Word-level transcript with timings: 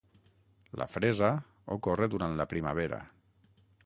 La 0.81 0.85
fresa 0.93 1.29
ocorre 1.75 2.07
durant 2.15 2.33
la 2.39 2.47
primavera. 2.55 2.99